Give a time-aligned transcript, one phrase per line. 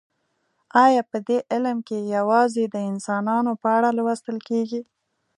[0.85, 4.81] ایا په دې علم کې یوازې د انسانانو په اړه لوستل کیږي